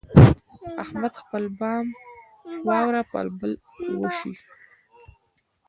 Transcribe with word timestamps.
احمد 0.83 1.13
خپل 1.21 1.43
بام 1.59 1.85
واوره 2.67 3.03
پر 3.11 3.25
بل 3.37 3.51
وشي. 4.01 4.33